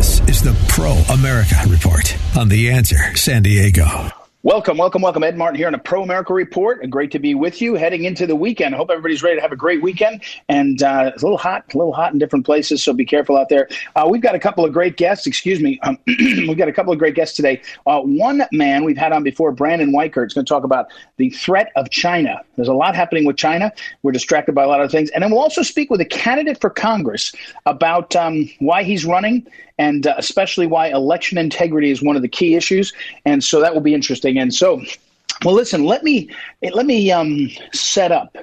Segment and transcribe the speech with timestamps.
[0.00, 4.10] This is the Pro America Report on The Answer San Diego.
[4.42, 5.22] Welcome, welcome, welcome.
[5.22, 6.88] Ed Martin here on a Pro America Report.
[6.88, 8.74] Great to be with you heading into the weekend.
[8.74, 10.22] I hope everybody's ready to have a great weekend.
[10.48, 13.36] And uh, it's a little hot, a little hot in different places, so be careful
[13.36, 13.68] out there.
[13.94, 15.26] Uh, we've got a couple of great guests.
[15.26, 15.78] Excuse me.
[15.82, 17.60] Um, we've got a couple of great guests today.
[17.86, 20.86] Uh, one man we've had on before, Brandon Weichert, is going to talk about
[21.18, 22.40] the threat of China.
[22.56, 23.70] There's a lot happening with China.
[24.02, 25.10] We're distracted by a lot of things.
[25.10, 27.34] And then we'll also speak with a candidate for Congress
[27.66, 29.46] about um, why he's running
[29.80, 32.92] and uh, especially why election integrity is one of the key issues.
[33.24, 34.38] And so that will be interesting.
[34.38, 34.82] And so,
[35.42, 36.30] well, listen, let me
[36.72, 38.36] let me um, set up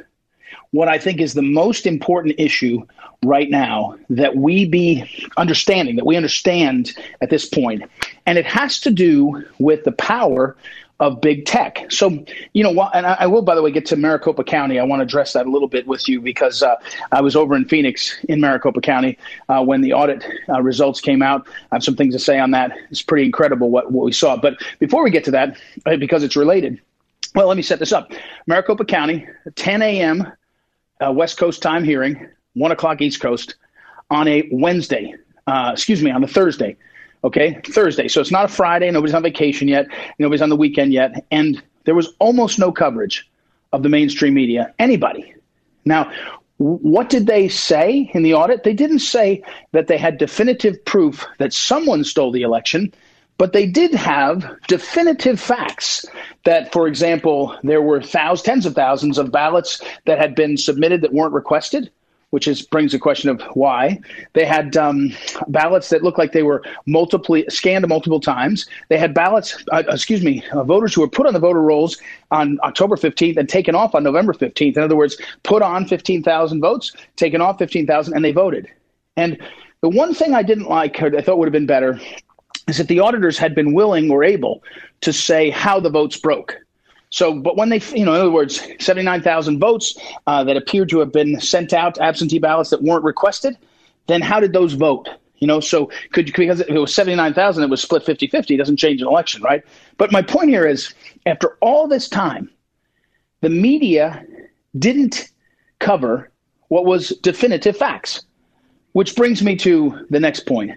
[0.72, 2.86] what I think is the most important issue
[3.24, 7.84] right now that we be understanding, that we understand at this point.
[8.26, 10.58] And it has to do with the power
[11.00, 11.86] of big tech.
[11.90, 14.80] So, you know, and I, will, by the way, get to Maricopa County.
[14.80, 16.76] I want to address that a little bit with you because uh,
[17.12, 21.22] I was over in Phoenix in Maricopa County uh, when the audit uh, results came
[21.22, 21.48] out.
[21.72, 22.72] I have some things to say on that.
[22.90, 24.38] It's pretty incredible what, what we saw.
[24.38, 26.82] But before we get to that, uh, because it's related,
[27.36, 28.12] well, let me set this up.
[28.48, 30.32] Maricopa County, 10 a.m.
[31.00, 33.56] Uh, West Coast time hearing, 1 o'clock East Coast
[34.10, 35.14] on a Wednesday,
[35.46, 36.76] uh, excuse me, on a Thursday.
[37.24, 38.08] Okay, Thursday.
[38.08, 38.90] So it's not a Friday.
[38.92, 39.88] Nobody's on vacation yet.
[40.20, 41.26] Nobody's on the weekend yet.
[41.32, 43.30] And there was almost no coverage
[43.74, 44.74] of the mainstream media.
[44.80, 45.34] Anybody.
[45.84, 46.12] Now,
[46.58, 48.64] what did they say in the audit?
[48.64, 52.94] They didn't say that they had definitive proof that someone stole the election,
[53.38, 56.06] but they did have definitive facts
[56.46, 61.02] that, for example, there were thousands, tens of thousands of ballots that had been submitted
[61.02, 61.92] that weren't requested
[62.32, 64.00] which is brings the question of why.
[64.34, 65.14] They had um,
[65.48, 68.66] ballots that looked like they were multiply scanned multiple times.
[68.90, 71.98] They had ballots, uh, excuse me, uh, voters who were put on the voter rolls
[72.32, 74.76] on October 15th and taken off on November 15th.
[74.76, 78.68] In other words, put on 15,000 votes, taken off 15,000, and they voted.
[79.16, 79.38] And
[79.82, 82.00] the one thing I didn't like, or I thought would have been better,
[82.68, 84.64] is that the auditors had been willing or able
[85.02, 86.58] to say how the votes broke.
[87.10, 89.98] So, but when they, you know, in other words, 79,000 votes
[90.28, 93.58] uh, that appeared to have been sent out, absentee ballots that weren't requested,
[94.08, 95.10] then how did those vote?
[95.38, 98.58] You know, so could because if it was 79,000, it was split 50 50, it
[98.58, 99.64] doesn't change an election, right?
[99.98, 100.94] But my point here is
[101.26, 102.50] after all this time,
[103.42, 104.26] the media
[104.78, 105.30] didn't
[105.80, 106.32] cover
[106.70, 108.24] what was definitive facts,
[108.94, 110.72] which brings me to the next point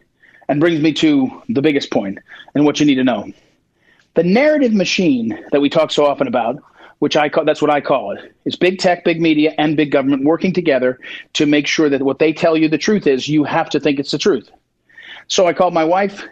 [0.48, 2.18] and brings me to the biggest point
[2.54, 3.32] and what you need to know.
[4.14, 6.60] The narrative machine that we talk so often about,
[6.98, 9.92] which I call that's what I call it, is big tech, big media, and big
[9.92, 10.98] government working together
[11.34, 14.00] to make sure that what they tell you the truth is, you have to think
[14.00, 14.50] it's the truth.
[15.28, 16.24] So I called my wife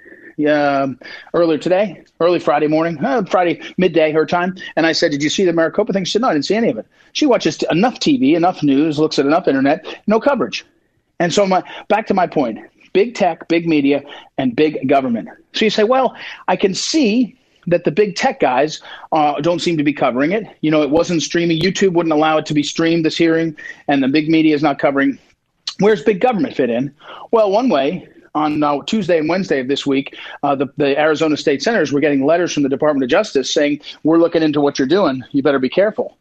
[0.46, 0.88] uh,
[1.34, 5.30] earlier today, early Friday morning, uh, Friday midday her time, and I said, "Did you
[5.30, 7.62] see the Maricopa thing?" She said, "No, I didn't see any of it." She watches
[7.70, 10.66] enough TV, enough news, looks at enough internet, no coverage.
[11.20, 12.58] And so my back to my point:
[12.92, 14.02] big tech, big media,
[14.36, 15.28] and big government.
[15.52, 16.16] So you say, "Well,
[16.48, 17.36] I can see
[17.70, 18.80] that the big tech guys
[19.12, 20.44] uh, don't seem to be covering it.
[20.60, 21.60] You know, it wasn't streaming.
[21.60, 23.56] YouTube wouldn't allow it to be streamed this hearing,
[23.88, 25.18] and the big media is not covering.
[25.80, 26.94] Where's big government fit in?
[27.30, 31.36] Well, one way on uh, Tuesday and Wednesday of this week, uh, the, the, Arizona
[31.36, 34.78] state senators were getting letters from the Department of Justice saying, "We're looking into what
[34.78, 35.22] you're doing.
[35.32, 36.16] You better be careful."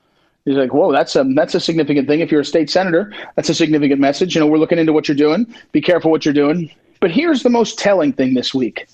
[0.45, 2.19] He's like, "Whoa, that's a that's a significant thing.
[2.19, 4.35] If you're a state senator, that's a significant message.
[4.35, 5.53] You know, we're looking into what you're doing.
[5.71, 8.87] Be careful what you're doing." But here's the most telling thing this week: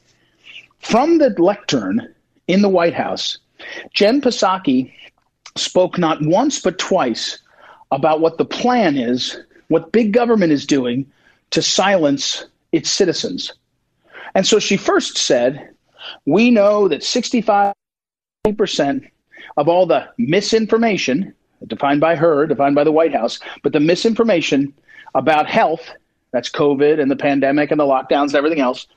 [0.80, 2.13] from the lectern
[2.48, 3.38] in the White House,
[3.94, 4.94] Jen Psaki
[5.56, 7.40] spoke not once but twice
[7.92, 11.06] about what the plan is, what big government is doing
[11.52, 13.54] to silence its citizens.
[14.36, 15.70] And so she first said,
[16.26, 17.74] We know that 65%
[19.58, 21.34] of all the misinformation,
[21.68, 24.74] defined by her, defined by the White House, but the misinformation
[25.16, 25.88] about health,
[26.32, 28.88] that's COVID and the pandemic and the lockdowns and everything else,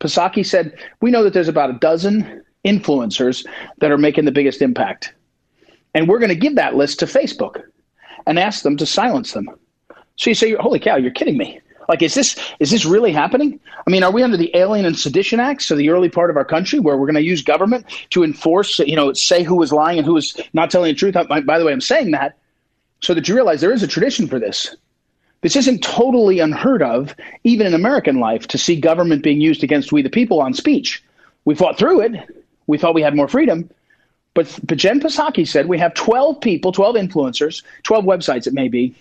[0.00, 3.46] Psaki said, We know that there's about a dozen influencers
[3.78, 5.12] that are making the biggest impact.
[5.94, 7.62] And we're going to give that list to Facebook
[8.26, 9.48] and ask them to silence them.
[10.16, 11.60] So you say, holy cow, you're kidding me.
[11.88, 13.58] Like, is this is this really happening?
[13.86, 16.36] I mean, are we under the Alien and Sedition Acts, so the early part of
[16.36, 19.72] our country, where we're going to use government to enforce, you know, say who is
[19.72, 21.14] lying and who is not telling the truth?
[21.28, 22.38] By the way, I'm saying that
[23.00, 24.76] so that you realize there is a tradition for this.
[25.40, 29.90] This isn't totally unheard of, even in American life, to see government being used against
[29.90, 31.02] we the people on speech.
[31.44, 32.41] We fought through it.
[32.66, 33.70] We thought we had more freedom.
[34.34, 38.68] But, but Jen Psaki said we have 12 people, 12 influencers, 12 websites it may
[38.68, 38.94] be,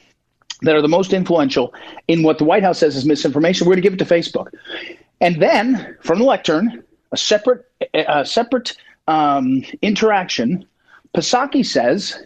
[0.61, 1.73] that are the most influential
[2.07, 3.65] in what the White House says is misinformation.
[3.65, 4.53] We're going to give it to Facebook.
[5.21, 8.75] And then from the lectern, a separate, a separate
[9.07, 10.65] um, interaction,
[11.15, 12.21] Psaki says,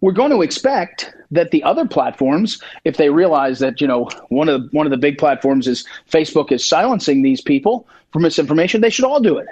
[0.00, 4.48] we're going to expect that the other platforms, if they realize that you know one
[4.48, 8.80] of the, one of the big platforms is Facebook is silencing these people for misinformation,
[8.80, 9.46] they should all do it.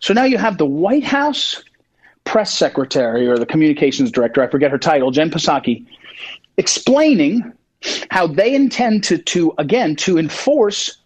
[0.00, 1.62] So now you have the White House
[2.24, 5.86] press secretary or the communications director, I forget her title, Jen Psaki,
[6.56, 7.52] explaining
[8.10, 10.98] how they intend to, to again to enforce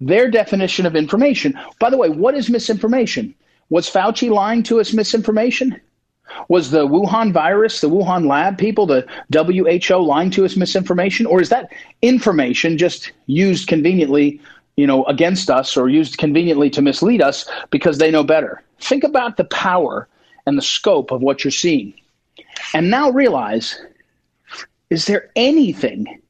[0.00, 1.58] their definition of information.
[1.80, 3.34] By the way, what is misinformation?
[3.70, 5.80] Was Fauci lying to us misinformation?
[6.48, 11.26] Was the Wuhan virus, the Wuhan lab people, the WHO lying to us misinformation?
[11.26, 14.40] Or is that information just used conveniently,
[14.78, 18.62] you know, against us or used conveniently to mislead us because they know better?
[18.78, 20.06] Think about the power
[20.46, 21.94] and the scope of what you're seeing.
[22.72, 23.80] And now realize
[24.88, 26.22] is there anything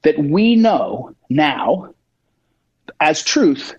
[0.00, 1.92] that we know now
[3.00, 3.74] as truth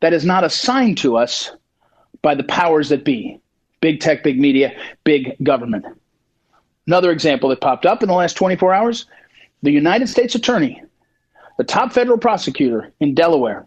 [0.00, 1.50] that is not assigned to us
[2.22, 3.38] by the powers that be
[3.82, 4.74] big tech, big media,
[5.04, 5.84] big government?
[6.86, 9.04] Another example that popped up in the last 24 hours
[9.62, 10.82] the United States Attorney,
[11.56, 13.66] the top federal prosecutor in Delaware,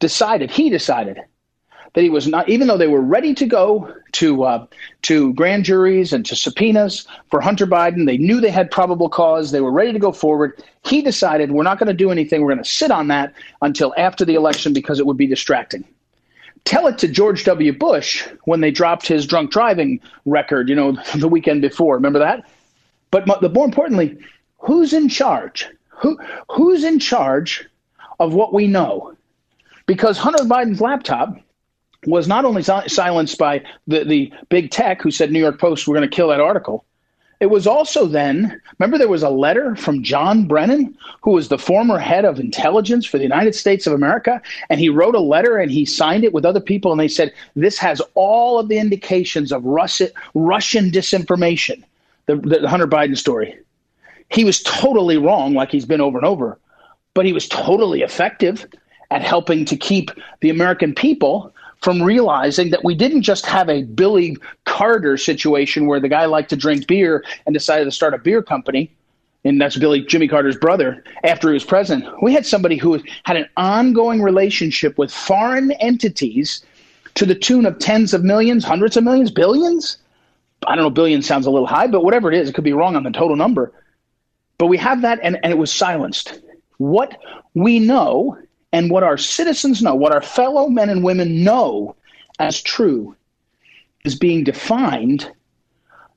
[0.00, 1.20] decided, he decided,
[1.94, 4.66] that he was not, even though they were ready to go to uh,
[5.02, 9.52] to grand juries and to subpoenas for Hunter Biden, they knew they had probable cause.
[9.52, 10.62] They were ready to go forward.
[10.84, 12.42] He decided we're not going to do anything.
[12.42, 13.32] We're going to sit on that
[13.62, 15.84] until after the election because it would be distracting.
[16.64, 17.72] Tell it to George W.
[17.72, 21.94] Bush when they dropped his drunk driving record, you know, the weekend before.
[21.94, 22.48] Remember that?
[23.10, 24.18] But the more importantly,
[24.58, 25.68] who's in charge?
[25.98, 26.18] Who
[26.50, 27.68] who's in charge
[28.20, 29.16] of what we know?
[29.86, 31.36] Because Hunter Biden's laptop
[32.06, 35.86] was not only si- silenced by the, the big tech who said New York Post,
[35.86, 36.84] we're going to kill that article.
[37.40, 41.58] It was also then, remember, there was a letter from John Brennan, who was the
[41.58, 44.40] former head of intelligence for the United States of America.
[44.70, 46.92] And he wrote a letter and he signed it with other people.
[46.92, 51.82] And they said, This has all of the indications of Russian, Russian disinformation,
[52.26, 53.58] the, the Hunter Biden story.
[54.34, 56.58] He was totally wrong, like he's been over and over,
[57.14, 58.66] but he was totally effective
[59.12, 60.10] at helping to keep
[60.40, 66.00] the American people from realizing that we didn't just have a Billy Carter situation where
[66.00, 68.90] the guy liked to drink beer and decided to start a beer company.
[69.44, 72.10] And that's Billy Jimmy Carter's brother after he was president.
[72.22, 76.64] We had somebody who had an ongoing relationship with foreign entities
[77.14, 79.98] to the tune of tens of millions, hundreds of millions, billions.
[80.66, 82.72] I don't know, billion sounds a little high, but whatever it is, it could be
[82.72, 83.70] wrong on the total number.
[84.64, 86.40] But we have that, and, and it was silenced.
[86.78, 87.20] What
[87.52, 88.38] we know
[88.72, 91.96] and what our citizens know, what our fellow men and women know
[92.38, 93.14] as true,
[94.06, 95.30] is being defined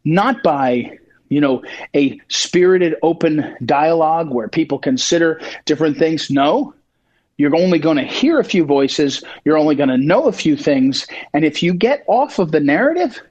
[0.05, 0.97] not by
[1.27, 1.61] you know
[1.93, 6.31] a spirited open dialogue where people consider different things.
[6.31, 6.73] No.
[7.35, 9.25] You're only going to hear a few voices.
[9.43, 11.05] You're only going to know a few things.
[11.33, 13.21] And if you get off of the narrative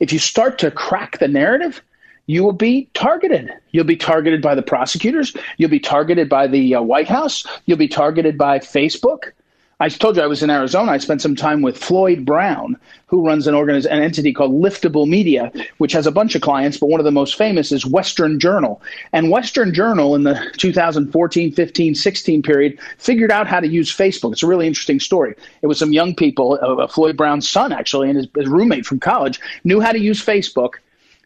[0.00, 1.82] if you start to crack the narrative
[2.30, 3.52] you will be targeted.
[3.72, 5.34] You'll be targeted by the prosecutors.
[5.56, 7.44] You'll be targeted by the uh, White House.
[7.66, 9.32] You'll be targeted by Facebook.
[9.80, 10.92] I told you I was in Arizona.
[10.92, 15.08] I spent some time with Floyd Brown, who runs an organiz- an entity called Liftable
[15.08, 18.38] Media, which has a bunch of clients, but one of the most famous is Western
[18.38, 18.80] Journal.
[19.12, 24.30] And Western Journal in the 2014, 15, 16 period figured out how to use Facebook.
[24.30, 25.34] It's a really interesting story.
[25.62, 29.00] It was some young people, uh, Floyd Brown's son actually, and his, his roommate from
[29.00, 30.74] college knew how to use Facebook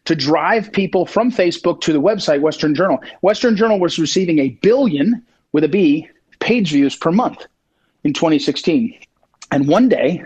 [0.05, 2.99] to drive people from Facebook to the website Western Journal.
[3.21, 6.07] Western Journal was receiving a billion with a B
[6.39, 7.45] page views per month
[8.03, 8.97] in 2016.
[9.51, 10.23] And one day,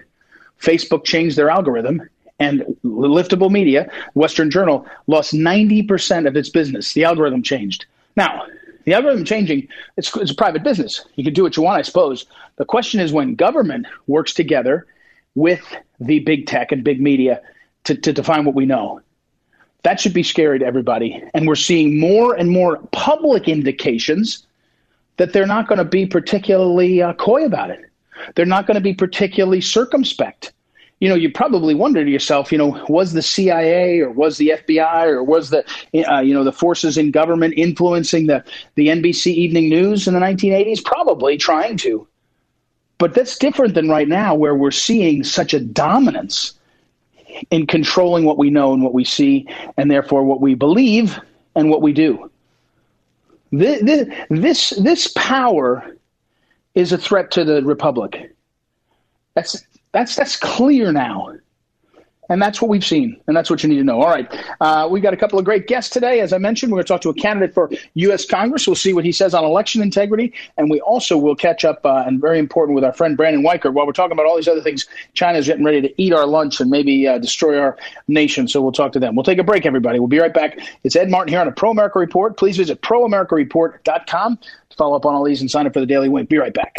[0.59, 2.01] Facebook changed their algorithm
[2.39, 6.93] and Liftable Media, Western Journal, lost 90% of its business.
[6.93, 7.85] The algorithm changed.
[8.15, 8.45] Now,
[8.85, 11.05] the algorithm changing, it's, it's a private business.
[11.15, 12.25] You can do what you want, I suppose.
[12.55, 14.87] The question is when government works together
[15.35, 15.61] with
[15.99, 17.41] the big tech and big media
[17.83, 19.01] to, to define what we know.
[19.83, 21.23] That should be scary to everybody.
[21.33, 24.45] And we're seeing more and more public indications
[25.17, 27.81] that they're not going to be particularly uh, coy about it.
[28.35, 30.51] They're not going to be particularly circumspect.
[30.99, 34.53] You know, you probably wonder to yourself, you know, was the CIA or was the
[34.57, 35.63] FBI or was the,
[36.11, 38.43] uh, you know, the forces in government influencing the,
[38.75, 40.83] the NBC Evening News in the 1980s?
[40.83, 42.05] Probably trying to.
[42.97, 46.58] But that's different than right now, where we're seeing such a dominance
[47.51, 51.19] in controlling what we know and what we see, and therefore what we believe
[51.55, 52.29] and what we do.
[53.51, 55.95] This, this, this power
[56.75, 58.35] is a threat to the republic.
[59.33, 61.33] That's, that's, that's clear now.
[62.29, 64.01] And that's what we've seen, and that's what you need to know.
[64.01, 64.31] All right,
[64.61, 66.19] uh, we've got a couple of great guests today.
[66.19, 68.25] As I mentioned, we're going to talk to a candidate for U.S.
[68.25, 68.67] Congress.
[68.67, 72.03] We'll see what he says on election integrity, and we also will catch up, uh,
[72.05, 73.73] and very important, with our friend Brandon Weichert.
[73.73, 76.61] While we're talking about all these other things, China's getting ready to eat our lunch
[76.61, 78.47] and maybe uh, destroy our nation.
[78.47, 79.15] So we'll talk to them.
[79.15, 79.99] We'll take a break, everybody.
[79.99, 80.59] We'll be right back.
[80.83, 82.37] It's Ed Martin here on a Pro America Report.
[82.37, 86.09] Please visit proamericareport.com to follow up on all these and sign up for the Daily
[86.09, 86.29] Wink.
[86.29, 86.75] Be right back.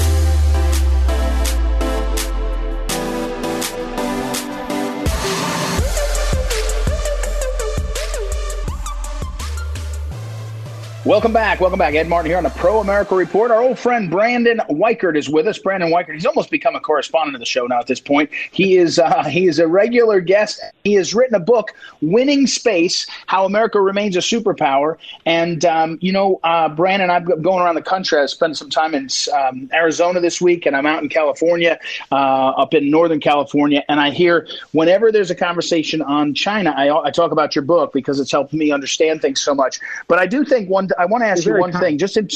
[11.06, 11.60] Welcome back.
[11.60, 11.94] Welcome back.
[11.94, 13.50] Ed Martin here on the Pro America Report.
[13.50, 15.58] Our old friend Brandon Weichert is with us.
[15.58, 18.28] Brandon Weichert, he's almost become a correspondent of the show now at this point.
[18.52, 20.60] He is uh, he is a regular guest.
[20.84, 24.98] He has written a book, Winning Space: How America Remains a Superpower.
[25.24, 28.20] And um, you know, uh, Brandon, I'm going around the country.
[28.20, 31.78] I spent some time in um, Arizona this week, and I'm out in California,
[32.12, 37.06] uh, up in Northern California, and I hear whenever there's a conversation on China, I,
[37.06, 39.80] I talk about your book because it's helped me understand things so much.
[40.06, 41.82] But I do think one I want to ask you one kind.
[41.82, 41.98] thing.
[41.98, 42.28] Just in,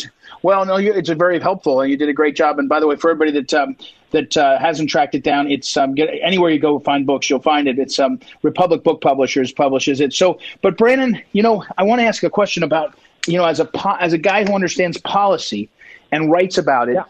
[0.42, 2.58] well, no, it's very helpful, and you did a great job.
[2.58, 3.76] And by the way, for everybody that um,
[4.10, 7.42] that uh, hasn't tracked it down, it's um, get, anywhere you go find books, you'll
[7.42, 7.78] find it.
[7.78, 10.12] It's um, Republic Book Publishers publishes it.
[10.12, 12.96] So, but Brandon, you know, I want to ask a question about
[13.26, 15.68] you know, as a po- as a guy who understands policy
[16.12, 16.94] and writes about it.
[16.94, 17.04] Yeah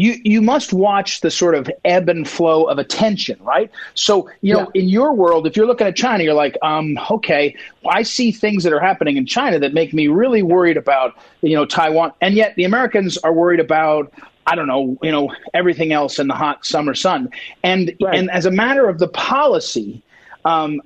[0.00, 3.70] you you must watch the sort of ebb and flow of attention, right?
[3.92, 4.80] So you know, yeah.
[4.80, 7.54] in your world, if you're looking at China, you're like, um, okay,
[7.86, 11.54] I see things that are happening in China that make me really worried about you
[11.54, 14.10] know Taiwan, and yet the Americans are worried about
[14.46, 17.28] I don't know, you know, everything else in the hot summer sun.
[17.62, 18.18] And right.
[18.18, 20.02] and as a matter of the policy,
[20.46, 20.80] um,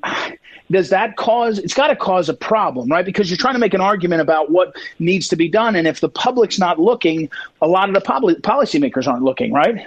[0.71, 3.05] does that cause it's got to cause a problem right?
[3.05, 6.01] Because you're trying to make an argument about what needs to be done and if
[6.01, 7.29] the public's not looking
[7.61, 9.87] a lot of the poli- policymakers aren't looking right?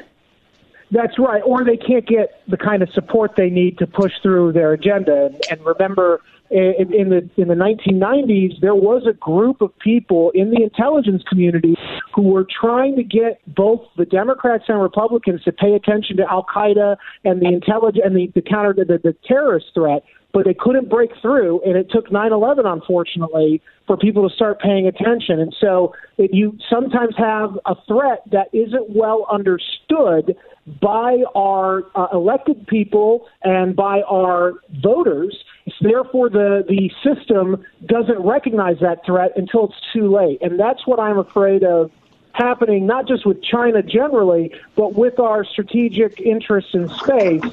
[0.92, 4.54] That's right or they can't get the kind of support they need to push through
[4.54, 5.26] their agenda.
[5.26, 10.32] And, and remember in, in the in the 1990s there was a group of people
[10.32, 11.76] in the intelligence community
[12.14, 16.46] who were trying to get both the Democrats and Republicans to pay attention to Al
[16.46, 20.04] Qaeda and the intelligence and the, the counter the, the terrorist threat
[20.34, 21.62] but they couldn't break through.
[21.66, 25.40] And it took 9 11, unfortunately, for people to start paying attention.
[25.40, 30.36] And so if you sometimes have a threat that isn't well understood
[30.82, 34.54] by our uh, elected people and by our
[34.84, 35.36] voters.
[35.82, 40.40] Therefore, the, the system doesn't recognize that threat until it's too late.
[40.42, 41.90] And that's what I'm afraid of
[42.38, 47.44] happening not just with China generally, but with our strategic interests in space.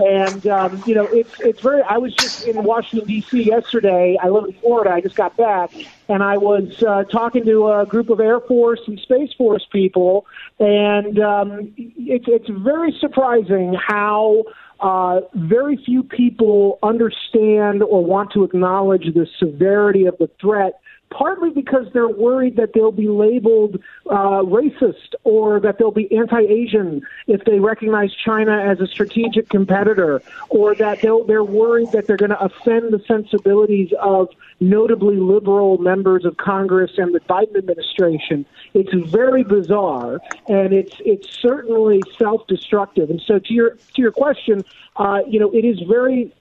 [0.00, 1.82] And um, you know, it's it's very.
[1.82, 3.44] I was just in Washington D.C.
[3.44, 4.16] yesterday.
[4.20, 4.90] I live in Florida.
[4.90, 5.70] I just got back,
[6.08, 10.26] and I was uh, talking to a group of Air Force and Space Force people,
[10.58, 14.44] and um, it's it's very surprising how.
[14.80, 20.80] Uh, very few people understand or want to acknowledge the severity of the threat
[21.14, 23.80] partly because they're worried that they'll be labeled
[24.10, 30.20] uh, racist or that they'll be anti-Asian if they recognize China as a strategic competitor,
[30.48, 34.28] or that they're worried that they're going to offend the sensibilities of
[34.60, 38.44] notably liberal members of Congress and the Biden administration.
[38.74, 43.08] It's very bizarre, and it's it's certainly self-destructive.
[43.10, 44.64] And so, to your to your question,
[44.96, 46.32] uh, you know, it is very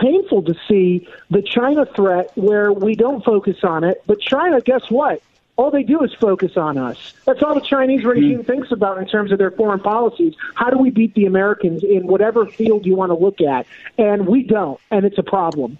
[0.00, 4.90] painful to see the China threat where we don't focus on it, but China, guess
[4.90, 5.22] what?
[5.56, 7.12] All they do is focus on us.
[7.26, 8.42] That's all the Chinese regime mm-hmm.
[8.42, 10.34] thinks about in terms of their foreign policies.
[10.54, 13.66] How do we beat the Americans in whatever field you want to look at?
[13.98, 15.78] And we don't, and it's a problem.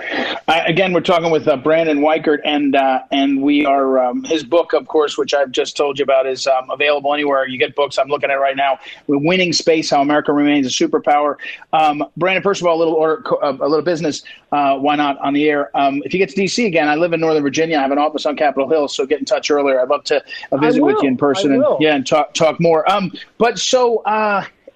[0.00, 4.42] Uh, again, we're talking with uh, Brandon Weichert, and uh, and we are um, his
[4.42, 7.74] book, of course, which I've just told you about, is um, available anywhere you get
[7.76, 7.98] books.
[7.98, 8.78] I'm looking at it right now.
[9.06, 11.36] We're winning space: How America Remains a Superpower.
[11.72, 14.22] Um, Brandon, first of all, a little order, uh, a little business.
[14.50, 15.70] Uh, why not on the air?
[15.76, 17.78] Um, if you get to DC again, I live in Northern Virginia.
[17.78, 19.80] I have an office on Capitol Hill, so get in touch earlier.
[19.80, 22.90] I'd love to uh, visit with you in person and yeah, and talk talk more.
[22.90, 24.02] Um, but so.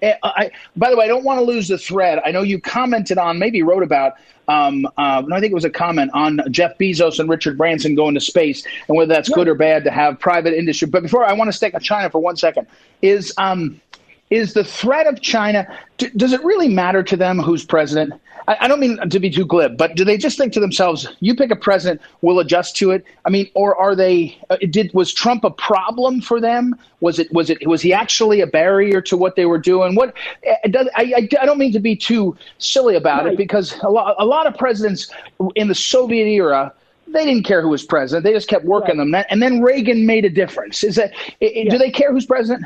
[0.01, 2.19] Eh, I, by the way, I don't want to lose the thread.
[2.23, 4.13] I know you commented on, maybe wrote about
[4.47, 8.13] um, uh, I think it was a comment on Jeff Bezos and Richard Branson going
[8.13, 9.35] to space and whether that's yeah.
[9.35, 10.87] good or bad to have private industry.
[10.87, 12.67] But before I want to stick on China for one second,
[13.01, 13.81] is um,
[14.29, 15.67] is the threat of China,
[16.15, 18.13] does it really matter to them who's president?
[18.47, 21.07] I, I, don't mean to be too glib, but do they just think to themselves,
[21.19, 23.05] you pick a president, we'll adjust to it?
[23.25, 26.75] I mean, or are they, uh, did, was Trump a problem for them?
[26.99, 29.95] Was it, was it, was he actually a barrier to what they were doing?
[29.95, 30.13] What,
[30.49, 33.33] uh, does, I, I, I, don't mean to be too silly about right.
[33.33, 35.11] it because a lot, a lot of presidents
[35.55, 36.73] in the Soviet era,
[37.07, 38.23] they didn't care who was president.
[38.23, 39.11] They just kept working right.
[39.11, 39.25] them.
[39.29, 40.83] And then Reagan made a difference.
[40.83, 41.69] Is that, yeah.
[41.69, 42.65] do they care who's president?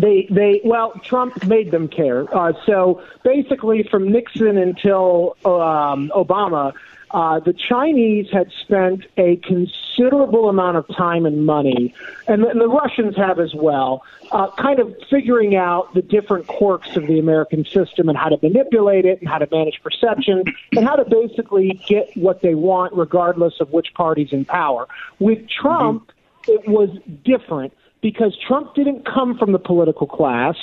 [0.00, 2.24] They they well, Trump made them care.
[2.34, 6.72] Uh, so basically, from Nixon until um, Obama,
[7.10, 11.92] uh, the Chinese had spent a considerable amount of time and money,
[12.28, 16.46] and the, and the Russians have as well, uh, kind of figuring out the different
[16.46, 20.44] quirks of the American system and how to manipulate it and how to manage perception
[20.76, 24.86] and how to basically get what they want regardless of which party's in power.
[25.18, 26.12] With Trump,
[26.46, 26.52] mm-hmm.
[26.52, 26.90] it was
[27.24, 30.54] different because Trump didn't come from the political class.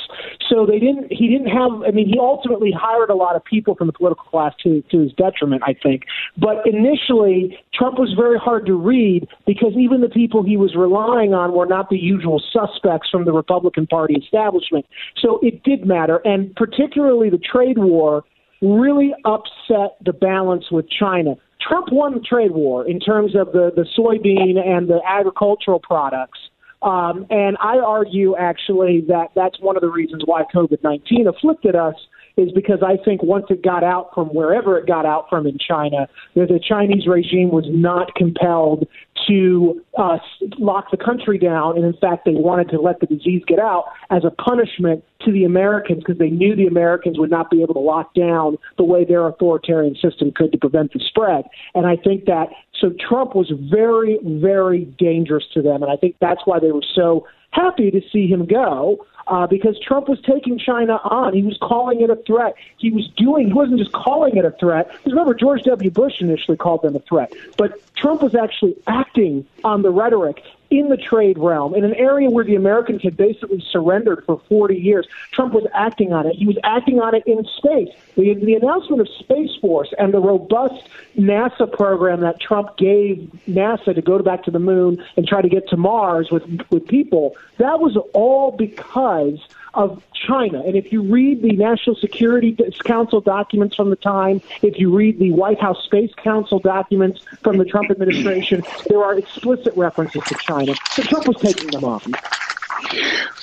[0.50, 3.76] So they didn't he didn't have I mean he ultimately hired a lot of people
[3.76, 6.04] from the political class to to his detriment, I think.
[6.38, 11.34] But initially Trump was very hard to read because even the people he was relying
[11.34, 14.86] on were not the usual suspects from the Republican Party establishment.
[15.22, 18.24] So it did matter and particularly the trade war
[18.62, 21.36] really upset the balance with China.
[21.68, 26.40] Trump won the trade war in terms of the, the soybean and the agricultural products.
[26.82, 31.76] Um, and I argue actually that that's one of the reasons why COVID 19 afflicted
[31.76, 31.96] us
[32.38, 35.58] is because I think once it got out from wherever it got out from in
[35.58, 38.88] China, that the Chinese regime was not compelled
[39.28, 40.20] to uh,
[40.60, 41.76] lock the country down.
[41.76, 45.32] And in fact, they wanted to let the disease get out as a punishment to
[45.32, 48.84] the Americans because they knew the Americans would not be able to lock down the
[48.84, 51.46] way their authoritarian system could to prevent the spread.
[51.74, 55.84] And I think that so Trump was very, very dangerous to them.
[55.84, 59.78] And I think that's why they were so happy to see him go uh, because
[59.80, 61.34] Trump was taking China on.
[61.34, 62.56] He was calling it a threat.
[62.78, 63.48] He was doing.
[63.48, 64.90] He wasn't just calling it a threat.
[64.90, 65.90] Because remember, George W.
[65.90, 70.90] Bush initially called them a threat, but Trump was actually acting on the rhetoric in
[70.90, 75.08] the trade realm, in an area where the Americans had basically surrendered for 40 years.
[75.32, 76.36] Trump was acting on it.
[76.36, 77.90] He was acting on it in space.
[78.16, 83.96] The, the announcement of Space Force and the robust NASA program that Trump gave NASA
[83.96, 87.36] to go back to the moon and try to get to Mars with, with people,
[87.58, 89.40] that was all because
[89.74, 90.62] of China.
[90.62, 95.20] And if you read the National Security Council documents from the time, if you read
[95.20, 100.36] the White House Space Council documents from the Trump administration, there are explicit references to
[100.36, 100.74] China.
[100.92, 102.02] So Trump was taking them on.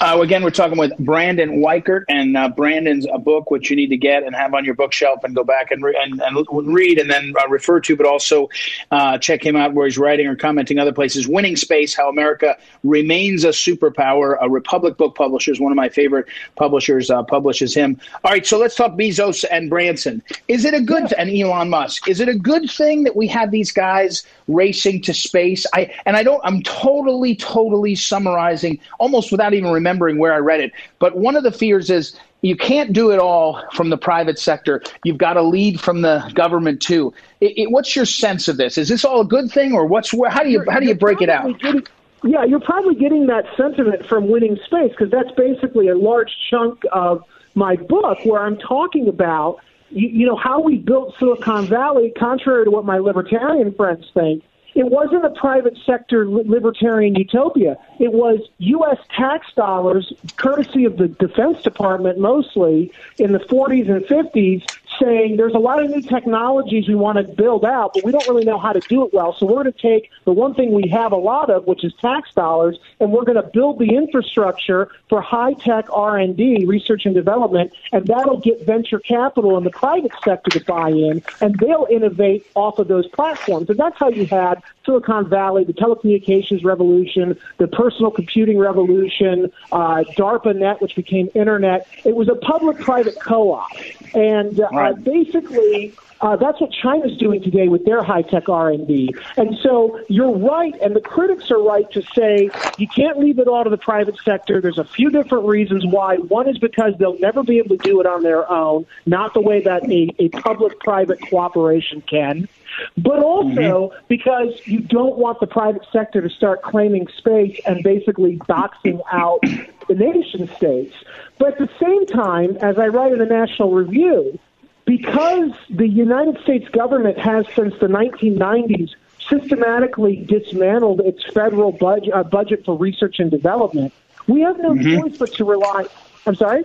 [0.00, 3.88] Uh, again, we're talking with Brandon Weichert, and uh, Brandon's a book which you need
[3.88, 6.98] to get and have on your bookshelf and go back and, re- and, and read
[6.98, 8.48] and then uh, refer to, but also
[8.90, 11.26] uh, check him out where he's writing or commenting other places.
[11.26, 14.36] Winning Space How America Remains a Superpower.
[14.40, 16.26] A Republic Book Publishers, one of my favorite
[16.56, 18.00] publishers, uh, publishes him.
[18.24, 20.22] All right, so let's talk Bezos and Branson.
[20.48, 23.50] Is it a good, and Elon Musk, is it a good thing that we have
[23.50, 25.66] these guys racing to space?
[25.72, 30.60] I And I don't, I'm totally, totally summarizing almost without even remembering where I read
[30.60, 30.72] it.
[30.98, 34.82] But one of the fears is you can't do it all from the private sector.
[35.02, 37.14] You've got to lead from the government too.
[37.40, 38.76] It, it, what's your sense of this?
[38.76, 41.22] Is this all a good thing, or what's how do you how do you break
[41.22, 41.58] it out?
[41.60, 41.86] Getting,
[42.22, 46.82] yeah, you're probably getting that sentiment from Winning Space because that's basically a large chunk
[46.92, 47.22] of
[47.54, 49.60] my book where I'm talking about
[49.90, 54.42] you, you know how we built Silicon Valley, contrary to what my libertarian friends think
[54.74, 57.76] it wasn't a private sector libertarian utopia.
[58.00, 58.98] It was U.S.
[59.16, 64.64] tax dollars, courtesy of the Defense Department mostly, in the 40s and 50s,
[65.00, 68.28] saying there's a lot of new technologies we want to build out, but we don't
[68.28, 69.34] really know how to do it well.
[69.38, 71.92] So we're going to take the one thing we have a lot of, which is
[72.00, 76.64] tax dollars, and we're going to build the infrastructure for high tech R and D,
[76.64, 81.22] research and development, and that'll get venture capital in the private sector to buy in,
[81.40, 83.68] and they'll innovate off of those platforms.
[83.70, 90.04] And that's how you had Silicon Valley, the telecommunications revolution, the personal computing revolution, uh,
[90.16, 91.88] DARPANet, which became Internet.
[92.04, 93.70] It was a public-private co-op,
[94.14, 94.68] and uh.
[94.92, 95.94] Basically.
[96.20, 99.14] Uh, that's what China's doing today with their high-tech R&D.
[99.36, 103.46] And so you're right, and the critics are right to say you can't leave it
[103.46, 104.60] all to the private sector.
[104.60, 106.16] There's a few different reasons why.
[106.16, 109.40] One is because they'll never be able to do it on their own, not the
[109.40, 112.48] way that a, a public-private cooperation can
[112.96, 114.04] but also mm-hmm.
[114.08, 119.40] because you don't want the private sector to start claiming space and basically boxing out
[119.88, 120.94] the nation states.
[121.38, 124.38] But at the same time, as I write in the National Review,
[124.84, 128.94] because the United States government has since the 1990s
[129.28, 133.92] systematically dismantled its federal budget, uh, budget for research and development,
[134.26, 135.00] we have no mm-hmm.
[135.00, 135.86] choice but to rely.
[136.26, 136.64] I'm sorry.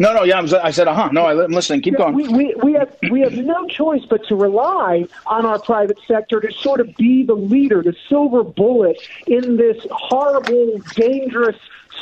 [0.00, 1.08] No, no, yeah, I said, uh huh.
[1.12, 1.82] No, I'm listening.
[1.82, 2.14] Keep going.
[2.14, 6.40] We, we, we, have, we have no choice but to rely on our private sector
[6.40, 11.56] to sort of be the leader, the silver bullet in this horrible, dangerous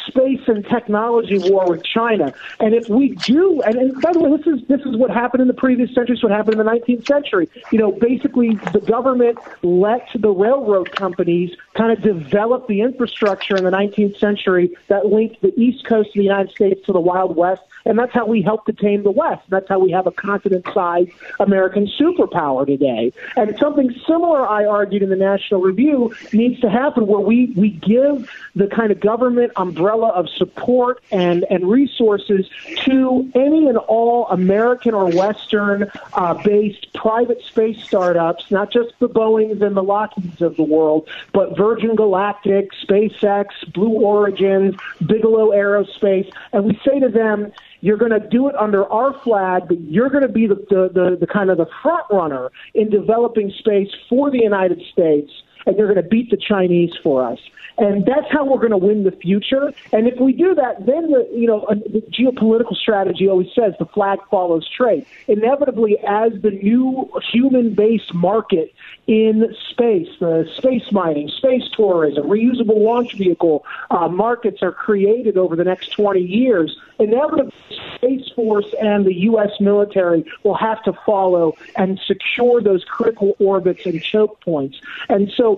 [0.06, 2.32] space and technology war with China.
[2.60, 5.42] And if we do, and, and by the way, this is this is what happened
[5.42, 6.14] in the previous century.
[6.14, 7.48] It's what happened in the 19th century.
[7.70, 13.64] You know, basically the government let the railroad companies kind of develop the infrastructure in
[13.64, 17.36] the 19th century that linked the east coast of the United States to the Wild
[17.36, 19.42] West and that's how we helped to tame the West.
[19.48, 23.12] That's how we have a continent-sized American superpower today.
[23.36, 27.70] And something similar, I argued in the National Review, needs to happen where we, we
[27.70, 32.50] give the kind of government umbrella of support and, and resources
[32.84, 39.08] to any and all American or Western uh, based private space startups, not just the
[39.08, 46.32] Boeings and the Lockheeds of the world, but Virgin Galactic, SpaceX, Blue Origins, Bigelow Aerospace.
[46.52, 50.08] And we say to them, you're going to do it under our flag, but you're
[50.08, 53.88] going to be the, the, the, the kind of the front runner in developing space
[54.08, 55.32] for the United States,
[55.66, 57.38] and you're going to beat the Chinese for us.
[57.78, 59.72] And that's how we're going to win the future.
[59.92, 63.84] And if we do that, then the you know the geopolitical strategy always says the
[63.84, 65.04] flag follows trade.
[65.28, 68.72] Inevitably, as the new human-based market
[69.06, 75.54] in space, the space mining, space tourism, reusable launch vehicle uh, markets are created over
[75.54, 76.78] the next 20 years.
[76.98, 77.52] Inevitably,
[77.96, 79.50] Space Force and the U.S.
[79.60, 84.78] military will have to follow and secure those critical orbits and choke points.
[85.08, 85.55] And so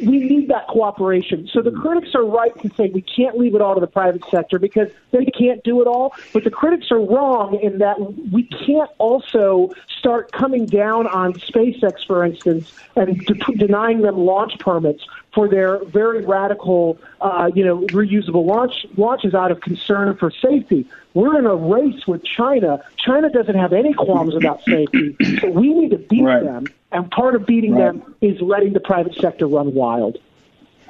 [0.00, 1.48] we need that cooperation.
[1.52, 1.80] So the hmm.
[1.80, 4.88] critics are right to say we can't leave it all to the private sector because
[5.10, 6.14] they can't do it all.
[6.32, 7.98] But the critics are wrong in that
[8.32, 14.58] we can't also start coming down on SpaceX, for instance, and de- denying them launch
[14.58, 15.04] permits
[15.36, 20.88] for their very radical, uh, you know, reusable launch launches out of concern for safety.
[21.12, 22.82] We're in a race with China.
[22.96, 26.42] China doesn't have any qualms about safety, so we need to beat right.
[26.42, 26.66] them.
[26.90, 27.92] And part of beating right.
[27.92, 30.16] them is letting the private sector run wild.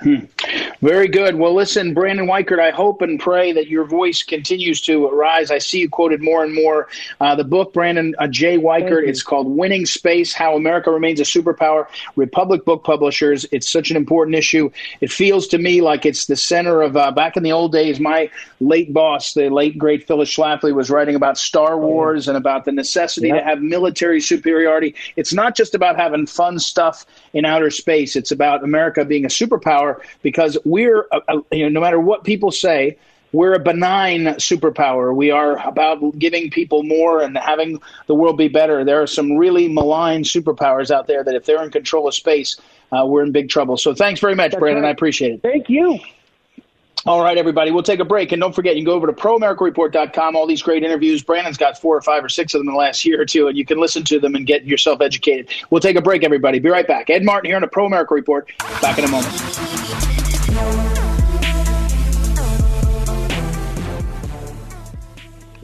[0.00, 0.26] Hmm.
[0.82, 1.36] Very good.
[1.36, 5.50] Well, listen, Brandon Weichert, I hope and pray that your voice continues to rise.
[5.50, 6.88] I see you quoted more and more.
[7.18, 8.58] Uh, the book, Brandon uh, J.
[8.58, 13.46] Weichert, it's called Winning Space How America Remains a Superpower, Republic Book Publishers.
[13.52, 14.70] It's such an important issue.
[15.00, 17.98] It feels to me like it's the center of, uh, back in the old days,
[17.98, 18.30] my
[18.60, 22.72] late boss, the late, great Phyllis Schlafly, was writing about Star Wars and about the
[22.72, 23.38] necessity yep.
[23.38, 24.94] to have military superiority.
[25.16, 29.28] It's not just about having fun stuff in outer space, it's about America being a
[29.28, 32.98] superpower superpower because we're, uh, uh, you know, no matter what people say,
[33.32, 35.14] we're a benign superpower.
[35.14, 38.84] We are about giving people more and having the world be better.
[38.84, 42.56] There are some really malign superpowers out there that if they're in control of space,
[42.92, 43.76] uh, we're in big trouble.
[43.76, 44.84] So thanks very much, That's Brandon.
[44.84, 44.88] Right.
[44.90, 45.42] I appreciate it.
[45.42, 45.98] Thank you.
[47.06, 48.32] All right, everybody, we'll take a break.
[48.32, 51.22] And don't forget, you can go over to proamericareport.com, all these great interviews.
[51.22, 53.46] Brandon's got four or five or six of them in the last year or two,
[53.46, 55.48] and you can listen to them and get yourself educated.
[55.70, 56.58] We'll take a break, everybody.
[56.58, 57.08] Be right back.
[57.08, 58.50] Ed Martin here on the Pro America Report.
[58.80, 59.75] Back in a moment.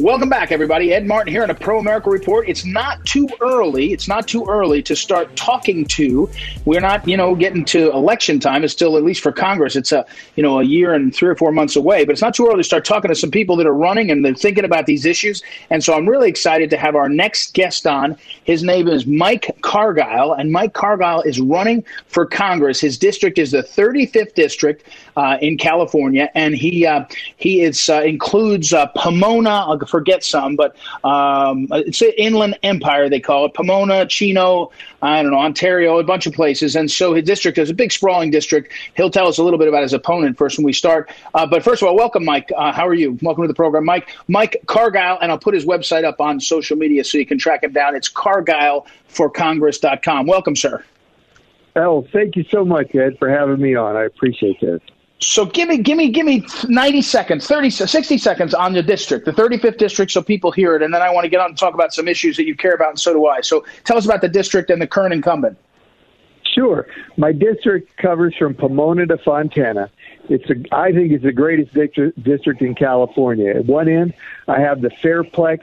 [0.03, 0.93] Welcome back, everybody.
[0.93, 2.49] Ed Martin here on a Pro America Report.
[2.49, 3.93] It's not too early.
[3.93, 6.29] It's not too early to start talking to.
[6.65, 8.65] We're not, you know, getting to election time.
[8.65, 11.37] It's still, at least for Congress, it's a, you know, a year and three or
[11.37, 12.05] four months away.
[12.05, 14.25] But it's not too early to start talking to some people that are running and
[14.25, 15.41] they're thinking about these issues.
[15.71, 18.17] And so I'm really excited to have our next guest on.
[18.43, 22.81] His name is Mike Cargile, and Mike Cargile is running for Congress.
[22.81, 24.83] His district is the 35th district
[25.17, 27.05] uh, in California, and he uh,
[27.37, 33.21] he is uh, includes uh, Pomona forget some, but um, it's an inland empire, they
[33.21, 33.55] call it.
[33.55, 34.71] Pomona, Chino,
[35.03, 36.75] I don't know, Ontario, a bunch of places.
[36.77, 38.73] And so his district is a big, sprawling district.
[38.97, 41.11] He'll tell us a little bit about his opponent first when we start.
[41.35, 42.51] Uh, but first of all, welcome, Mike.
[42.57, 43.19] How are you?
[43.23, 44.09] Welcome to the program, Mike.
[44.29, 47.65] Mike Cargile, and I'll put his website up on social media so you can track
[47.65, 47.97] him down.
[47.97, 50.27] It's cargileforcongress.com.
[50.27, 50.83] Welcome, sir.
[51.75, 53.97] Oh, thank you so much, Ed, for having me on.
[53.97, 54.81] I appreciate this.
[55.23, 59.25] So give me, give me, give me 90 seconds, 30, 60 seconds on the district,
[59.25, 60.83] the 35th district, so people hear it.
[60.83, 62.75] And then I want to get on and talk about some issues that you care
[62.75, 63.41] about, and so do I.
[63.41, 65.57] So tell us about the district and the current incumbent.
[66.43, 66.89] Sure.
[67.17, 69.91] My district covers from Pomona to Fontana.
[70.29, 73.51] It's a, I think it's the greatest district in California.
[73.51, 74.15] At one end,
[74.49, 75.61] I have the Fairplex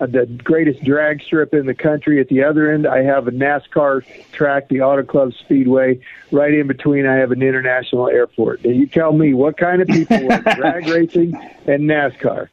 [0.00, 2.20] the greatest drag strip in the country.
[2.20, 6.00] At the other end, I have a NASCAR track, the Auto Club Speedway.
[6.30, 8.64] Right in between, I have an international airport.
[8.64, 11.34] And you tell me what kind of people like drag racing
[11.66, 12.48] and NASCAR.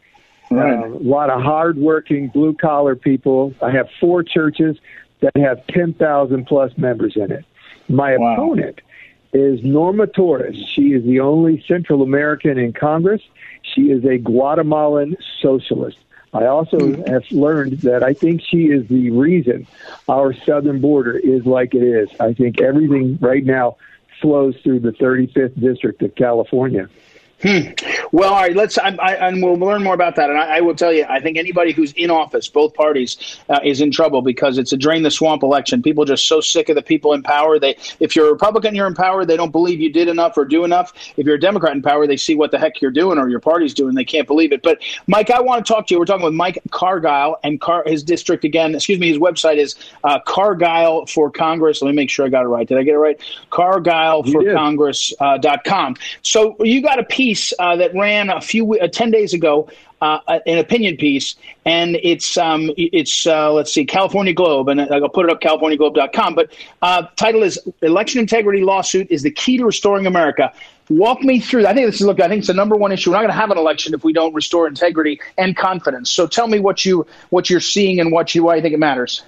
[0.52, 0.74] Right.
[0.74, 3.54] Uh, a lot of hardworking blue collar people.
[3.62, 4.78] I have four churches
[5.22, 7.46] that have 10,000 plus members in it.
[7.90, 8.34] My wow.
[8.34, 8.82] opponent
[9.34, 10.58] is Norma Torres.
[10.74, 13.22] She is the only Central American in Congress.
[13.62, 15.98] She is a Guatemalan socialist.
[16.38, 17.02] I also hmm.
[17.12, 19.66] have learned that I think she is the reason
[20.08, 22.10] our southern border is like it is.
[22.20, 23.78] I think everything right now
[24.22, 26.90] flows through the 35th district of California.
[27.44, 27.70] Hmm.
[28.12, 28.56] Well, all right.
[28.56, 30.32] Let's, I, I, and we'll learn more about that.
[30.32, 33.60] And I, I, will tell you, I think anybody who's in office, both parties, uh,
[33.64, 35.84] is in trouble because it's a drain the swamp election.
[35.84, 37.60] People are just so sick of the people in power.
[37.60, 39.24] They, if you're a Republican, you're in power.
[39.24, 40.94] They don't believe you did enough or do enough.
[41.16, 43.40] If you're a Democrat in power, they see what the heck you're doing or your
[43.40, 43.94] party's doing.
[43.94, 44.64] They can't believe it.
[44.64, 46.00] But Mike, I want to talk to you.
[46.00, 48.74] We're talking with Mike Cargile and Car, his district again.
[48.74, 49.10] Excuse me.
[49.10, 51.84] His website is uh, Cargile for Congress.
[51.84, 52.68] Let me make sure I got it right.
[52.68, 53.20] Did I get it right?
[53.52, 55.28] Cargile for Congress.com.
[55.28, 55.96] Uh, .com.
[56.22, 57.27] so you got a piece
[57.60, 59.70] uh, that ran a few uh, ten days ago
[60.02, 61.36] uh, an opinion piece,
[61.66, 66.36] and it's um, it's uh, let's see, California Globe, and I'll put it up CaliforniaGlobe.com.
[66.36, 70.54] But uh, title is "Election Integrity Lawsuit is the Key to Restoring America."
[70.90, 71.68] Walk me through.
[71.68, 72.22] I think this is look.
[72.22, 73.10] I think it's the number one issue.
[73.10, 76.10] We're not going to have an election if we don't restore integrity and confidence.
[76.10, 78.80] So tell me what you what you're seeing and what you why you think it
[78.80, 79.24] matters.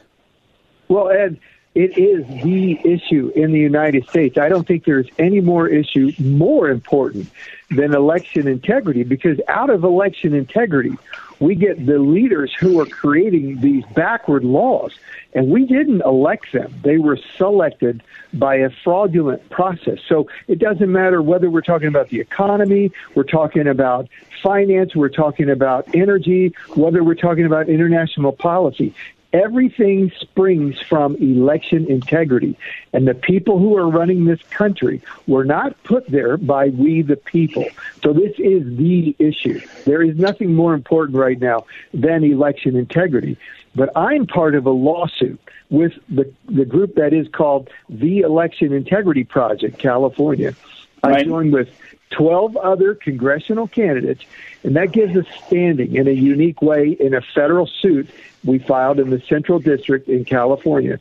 [0.88, 1.40] Well, Ed,
[1.80, 4.38] it is the issue in the United States.
[4.38, 7.30] I don't think there's any more issue more important
[7.72, 10.98] than election integrity because out of election integrity,
[11.40, 14.92] we get the leaders who are creating these backward laws.
[15.34, 16.74] And we didn't elect them.
[16.84, 20.00] They were selected by a fraudulent process.
[20.10, 24.10] So it doesn't matter whether we're talking about the economy, we're talking about
[24.44, 28.94] finance, we're talking about energy, whether we're talking about international policy.
[29.32, 32.58] Everything springs from election integrity.
[32.94, 37.16] And the people who are running this country were not put there by we the
[37.16, 37.66] people.
[38.04, 39.62] So this is the issue.
[39.86, 43.38] There is nothing more important right now than election integrity.
[43.76, 45.40] But I'm part of a lawsuit
[45.70, 50.56] with the, the group that is called the Election Integrity Project, California.
[51.04, 51.70] I joined with
[52.12, 54.24] 12 other congressional candidates,
[54.64, 58.10] and that gives us standing in a unique way in a federal suit
[58.44, 61.00] we filed in the Central District in California.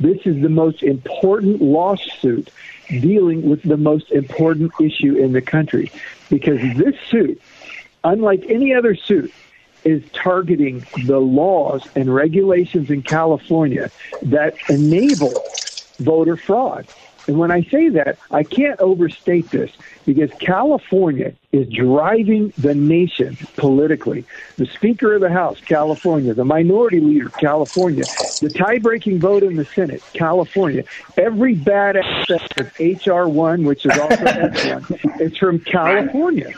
[0.00, 2.50] This is the most important lawsuit
[2.88, 5.92] dealing with the most important issue in the country
[6.28, 7.40] because this suit,
[8.02, 9.32] unlike any other suit,
[9.84, 13.90] is targeting the laws and regulations in California
[14.22, 15.42] that enable
[15.98, 16.86] voter fraud.
[17.26, 19.70] And when I say that, I can't overstate this
[20.06, 24.24] because California is driving the nation politically.
[24.56, 28.04] The Speaker of the House, California, the Minority Leader, California,
[28.40, 30.84] the tie breaking vote in the Senate, California,
[31.16, 33.28] every bad aspect of H.R.
[33.28, 36.52] 1, which is also S1, is from California.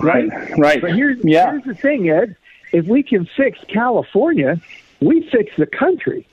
[0.00, 0.30] Right?
[0.58, 0.80] Right.
[0.80, 1.50] But here's, yeah.
[1.50, 2.36] here's the thing, Ed.
[2.72, 4.60] If we can fix California,
[5.00, 6.26] we fix the country.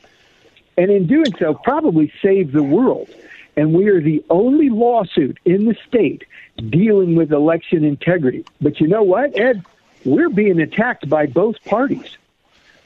[0.77, 3.09] And in doing so, probably save the world
[3.57, 6.23] and we are the only lawsuit in the state
[6.69, 8.45] dealing with election integrity.
[8.61, 9.65] But you know what, Ed?
[10.05, 12.07] We're being attacked by both parties.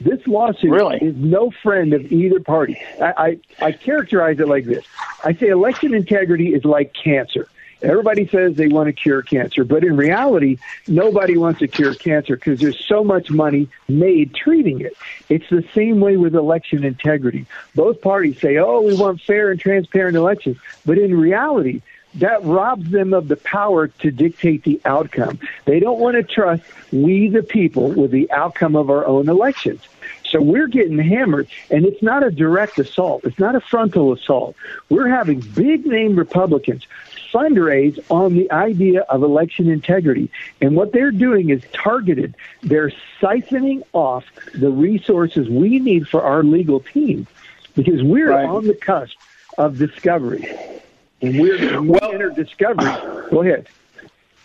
[0.00, 0.96] This lawsuit really?
[0.96, 2.76] is no friend of either party.
[3.00, 4.84] I, I, I characterize it like this
[5.22, 7.48] I say election integrity is like cancer.
[7.82, 12.36] Everybody says they want to cure cancer, but in reality, nobody wants to cure cancer
[12.36, 14.96] because there's so much money made treating it.
[15.28, 17.46] It's the same way with election integrity.
[17.74, 21.82] Both parties say, oh, we want fair and transparent elections, but in reality,
[22.16, 25.38] that robs them of the power to dictate the outcome.
[25.64, 29.80] They don't want to trust we, the people, with the outcome of our own elections.
[30.24, 33.24] So we're getting hammered, and it's not a direct assault.
[33.24, 34.56] It's not a frontal assault.
[34.88, 36.86] We're having big name Republicans
[37.32, 40.30] fundraise on the idea of election integrity.
[40.60, 42.34] And what they're doing is targeted.
[42.62, 47.26] They're siphoning off the resources we need for our legal team
[47.74, 48.44] because we're right.
[48.44, 49.16] on the cusp
[49.58, 50.46] of discovery.
[51.20, 53.30] And we're well, enter discovery.
[53.30, 53.68] Go ahead.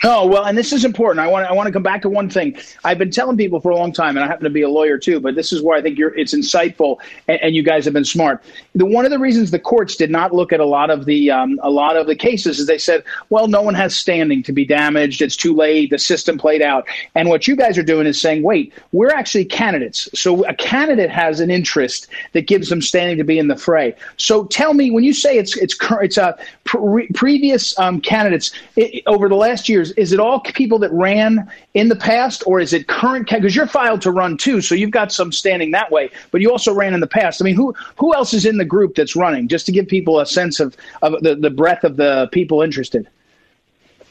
[0.03, 1.25] Oh well, and this is important.
[1.25, 2.55] I want I want to come back to one thing.
[2.83, 4.97] I've been telling people for a long time, and I happen to be a lawyer
[4.97, 5.19] too.
[5.19, 6.15] But this is where I think you're.
[6.15, 8.43] It's insightful, and, and you guys have been smart.
[8.75, 11.31] The one of the reasons the courts did not look at a lot of the
[11.31, 14.51] um, a lot of the cases is they said, well, no one has standing to
[14.51, 15.23] be damaged.
[15.23, 15.89] It's too late.
[15.89, 16.87] The system played out.
[17.15, 20.09] And what you guys are doing is saying, wait, we're actually candidates.
[20.13, 23.95] So a candidate has an interest that gives them standing to be in the fray.
[24.17, 28.51] So tell me, when you say it's it's it's a uh, pre- previous um, candidates
[28.75, 32.59] it, over the last years is it all people that ran in the past, or
[32.59, 33.29] is it current?
[33.29, 36.09] Because you're filed to run too, so you've got some standing that way.
[36.31, 37.41] But you also ran in the past.
[37.41, 39.47] I mean, who who else is in the group that's running?
[39.47, 43.07] Just to give people a sense of of the, the breadth of the people interested.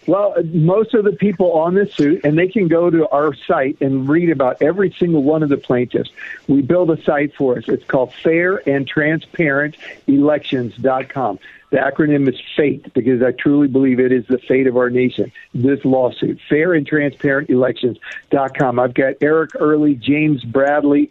[0.06, 3.80] Well, most of the people on this suit, and they can go to our site
[3.80, 6.10] and read about every single one of the plaintiffs.
[6.46, 7.64] We build a site for us.
[7.66, 11.40] It's called Fair and Transparent Elections.com.
[11.70, 15.32] The acronym is FATE because I truly believe it is the fate of our nation.
[15.52, 18.78] This lawsuit, fair and transparent elections.com.
[18.78, 21.10] I've got Eric Early, James Bradley,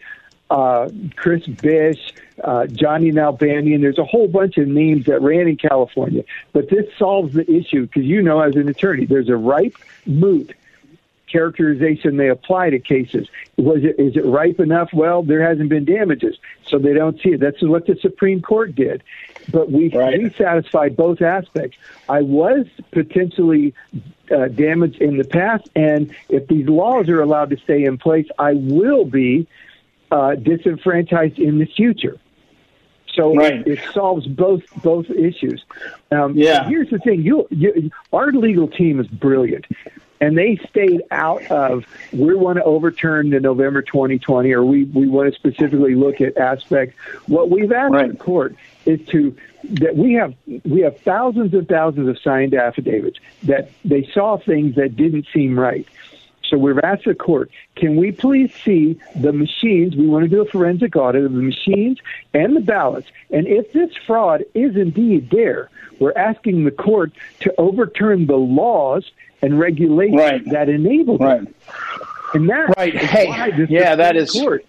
[0.50, 2.13] uh, Chris Bish,
[2.44, 3.82] uh, Johnny Nalbandian.
[3.82, 6.24] There's a whole bunch of names that ran in California.
[6.54, 10.54] But this solves the issue because you know, as an attorney, there's a ripe moot
[11.28, 13.28] characterization they apply to cases.
[13.58, 14.94] Was it is it ripe enough?
[14.94, 17.39] Well, there hasn't been damages, so they don't see it.
[17.39, 19.04] That's what the Supreme Court did.
[19.52, 20.22] But we right.
[20.22, 21.78] we satisfied both aspects.
[22.10, 23.74] I was potentially
[24.32, 28.28] uh, damaged in the past, and if these laws are allowed to stay in place,
[28.40, 29.48] I will be
[30.12, 32.18] uh, disenfranchised in the future.
[33.14, 33.66] So right.
[33.66, 35.64] it, solves both both issues.
[36.12, 36.68] Um, yeah.
[36.68, 39.66] Here's the thing: you, you, our legal team is brilliant
[40.21, 45.08] and they stayed out of we want to overturn the November 2020 or we, we
[45.08, 46.95] want to specifically look at aspects.
[47.28, 48.12] What we've asked right.
[48.12, 53.19] the court is to that we have we have thousands and thousands of signed affidavits
[53.43, 55.88] that they saw things that didn't seem right.
[56.49, 59.95] So we've asked the court, can we please see the machines?
[59.95, 61.97] We want to do a forensic audit of the machines
[62.34, 63.08] and the ballots.
[63.32, 69.10] And if this fraud is indeed there, we're asking the court to overturn the laws
[69.46, 70.44] and regulations right.
[70.50, 71.48] that enable right.
[72.34, 72.96] And that right.
[72.96, 74.66] Hey, yeah, that is court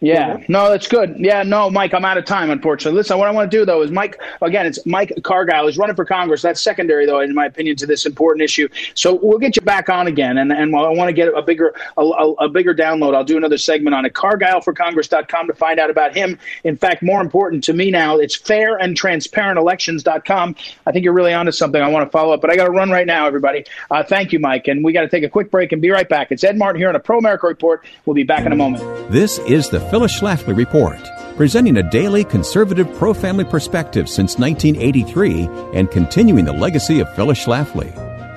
[0.00, 1.16] yeah, no, that's good.
[1.18, 2.98] Yeah, no, Mike, I'm out of time, unfortunately.
[2.98, 5.64] Listen, what I want to do, though, is Mike, again, it's Mike Cargile.
[5.64, 6.42] He's running for Congress.
[6.42, 8.68] That's secondary, though, in my opinion, to this important issue.
[8.94, 10.36] So we'll get you back on again.
[10.36, 13.14] And, and I want to get a bigger a, a, a bigger download.
[13.14, 14.12] I'll do another segment on it.
[14.12, 16.38] CargileForCongress.com to find out about him.
[16.64, 20.56] In fact, more important to me now, it's fairandtransparentelections.com.
[20.86, 21.80] I think you're really onto something.
[21.80, 23.64] I want to follow up, but I got to run right now, everybody.
[23.90, 24.68] Uh, thank you, Mike.
[24.68, 26.32] And we got to take a quick break and be right back.
[26.32, 27.82] It's Ed Martin here on a Pro America Report.
[28.04, 29.10] We'll be back in a moment.
[29.10, 30.98] This is the Phyllis Schlafly Report,
[31.36, 37.44] presenting a daily conservative pro family perspective since 1983 and continuing the legacy of Phyllis
[37.44, 37.94] Schlafly.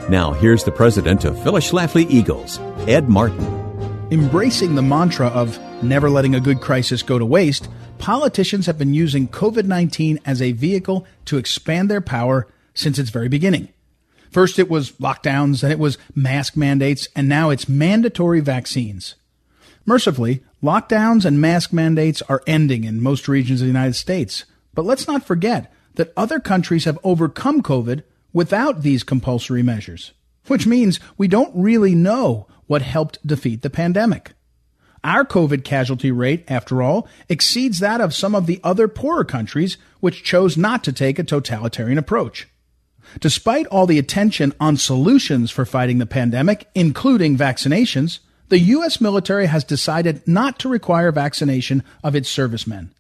[0.10, 3.44] Now, here's the president of Phyllis Schlafly Eagles, Ed Martin.
[4.12, 8.94] Embracing the mantra of never letting a good crisis go to waste, politicians have been
[8.94, 13.70] using COVID 19 as a vehicle to expand their power since its very beginning.
[14.30, 19.16] First, it was lockdowns, then it was mask mandates, and now it's mandatory vaccines.
[19.88, 24.46] Mercifully, lockdowns and mask mandates are ending in most regions of the United States.
[24.74, 30.14] But let's not forget that other countries have overcome COVID without these compulsory measures,
[30.48, 34.34] which means we don't really know what helped defeat the pandemic.
[35.04, 39.78] Our COVID casualty rate, after all, exceeds that of some of the other poorer countries
[40.02, 42.48] which chose not to take a totalitarian approach.
[43.20, 49.00] Despite all the attention on solutions for fighting the pandemic, including vaccinations, the U.S.
[49.00, 52.94] military has decided not to require vaccination of its servicemen.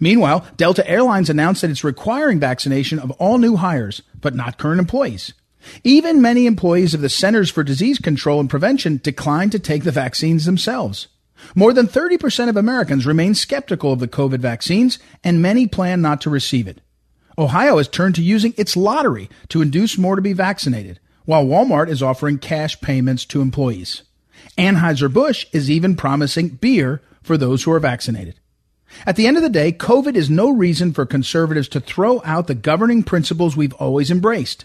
[0.00, 4.80] Meanwhile, Delta Airlines announced that it's requiring vaccination of all new hires, but not current
[4.80, 5.32] employees.
[5.84, 9.92] Even many employees of the Centers for Disease Control and Prevention declined to take the
[9.92, 11.08] vaccines themselves.
[11.54, 16.20] More than 30% of Americans remain skeptical of the COVID vaccines, and many plan not
[16.22, 16.80] to receive it.
[17.38, 21.88] Ohio has turned to using its lottery to induce more to be vaccinated, while Walmart
[21.88, 24.02] is offering cash payments to employees.
[24.58, 28.38] Anheuser-Busch is even promising beer for those who are vaccinated.
[29.04, 32.46] At the end of the day, COVID is no reason for conservatives to throw out
[32.46, 34.64] the governing principles we've always embraced.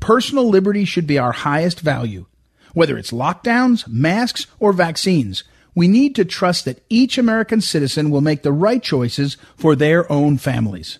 [0.00, 2.26] Personal liberty should be our highest value.
[2.72, 8.20] Whether it's lockdowns, masks, or vaccines, we need to trust that each American citizen will
[8.20, 10.98] make the right choices for their own families.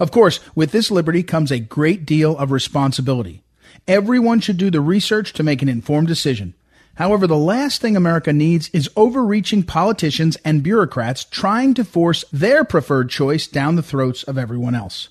[0.00, 3.42] Of course, with this liberty comes a great deal of responsibility.
[3.86, 6.54] Everyone should do the research to make an informed decision.
[6.96, 12.64] However, the last thing America needs is overreaching politicians and bureaucrats trying to force their
[12.64, 15.10] preferred choice down the throats of everyone else.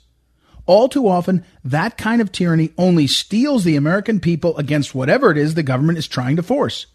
[0.66, 5.38] All too often, that kind of tyranny only steels the American people against whatever it
[5.38, 6.88] is the government is trying to force.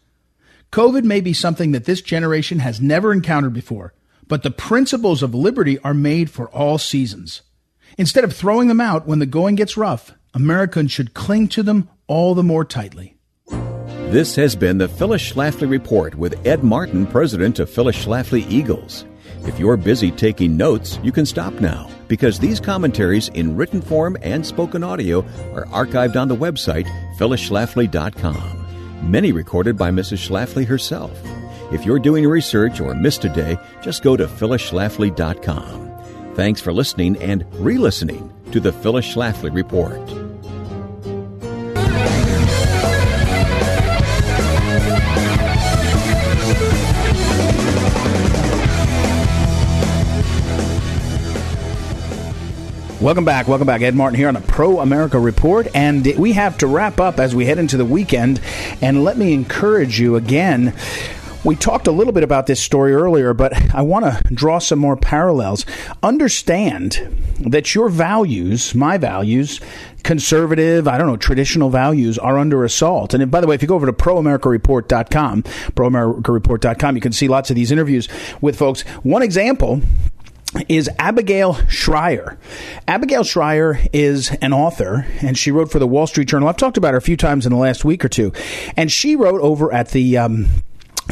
[0.72, 3.94] COVID may be something that this generation has never encountered before,
[4.26, 7.42] but the principles of liberty are made for all seasons.
[7.96, 11.88] Instead of throwing them out when the going gets rough, Americans should cling to them
[12.08, 13.19] all the more tightly.
[14.10, 19.04] This has been the Phyllis Schlafly Report with Ed Martin, president of Phyllis Schlafly Eagles.
[19.46, 24.16] If you're busy taking notes, you can stop now because these commentaries in written form
[24.20, 25.20] and spoken audio
[25.54, 29.08] are archived on the website phyllisschlafly.com.
[29.08, 30.28] Many recorded by Mrs.
[30.28, 31.16] Schlafly herself.
[31.72, 36.34] If you're doing research or missed a day, just go to phyllisschlafly.com.
[36.34, 40.29] Thanks for listening and re-listening to the Phyllis Schlafly Report.
[53.00, 53.48] Welcome back.
[53.48, 53.80] Welcome back.
[53.80, 55.66] Ed Martin here on a Pro America Report.
[55.74, 58.42] And we have to wrap up as we head into the weekend.
[58.82, 60.74] And let me encourage you again
[61.42, 64.78] We talked a little bit about this story earlier, but I want to draw some
[64.78, 65.64] more parallels.
[66.02, 69.58] Understand that your values, my values,
[70.02, 73.14] conservative, I don't know, traditional values are under assault.
[73.14, 77.48] And by the way, if you go over to proamericareport.com, proamericareport.com, you can see lots
[77.48, 78.06] of these interviews
[78.42, 78.82] with folks.
[79.02, 79.80] One example
[80.68, 82.38] is Abigail Shrier.
[82.88, 86.48] Abigail Shrier is an author, and she wrote for the Wall Street Journal.
[86.48, 88.32] I've talked about her a few times in the last week or two.
[88.76, 90.46] And she wrote over at the um,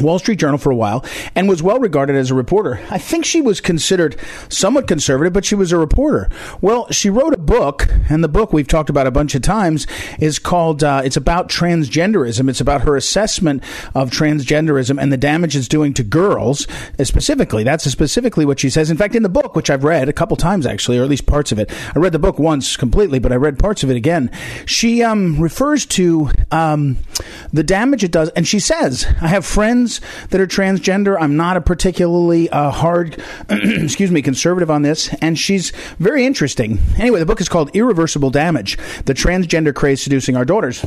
[0.01, 1.03] Wall Street Journal for a while
[1.35, 2.79] and was well regarded as a reporter.
[2.89, 4.15] I think she was considered
[4.49, 6.29] somewhat conservative, but she was a reporter.
[6.61, 9.87] Well, she wrote a book, and the book we've talked about a bunch of times
[10.19, 12.49] is called, uh, it's about transgenderism.
[12.49, 13.63] It's about her assessment
[13.95, 16.67] of transgenderism and the damage it's doing to girls,
[16.99, 17.63] uh, specifically.
[17.63, 18.89] That's specifically what she says.
[18.91, 21.25] In fact, in the book, which I've read a couple times actually, or at least
[21.25, 23.97] parts of it, I read the book once completely, but I read parts of it
[23.97, 24.31] again.
[24.65, 26.97] She um, refers to um,
[27.51, 29.88] the damage it does, and she says, I have friends
[30.29, 31.17] that are transgender.
[31.19, 36.79] I'm not a particularly uh, hard, excuse me, conservative on this, and she's very interesting.
[36.97, 40.85] Anyway, the book is called Irreversible Damage The Transgender Craze Seducing Our Daughters.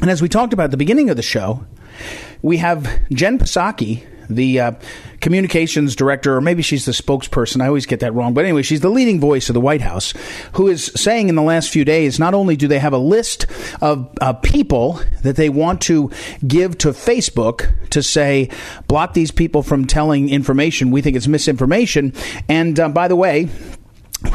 [0.00, 1.64] And as we talked about at the beginning of the show,
[2.42, 4.72] we have Jen Psaki, the uh,
[5.20, 7.62] communications director, or maybe she's the spokesperson.
[7.62, 8.34] I always get that wrong.
[8.34, 10.14] But anyway, she's the leading voice of the White House,
[10.54, 13.46] who is saying in the last few days not only do they have a list
[13.80, 16.10] of uh, people that they want to
[16.46, 18.48] give to Facebook to say,
[18.88, 22.12] block these people from telling information, we think it's misinformation.
[22.48, 23.48] And uh, by the way,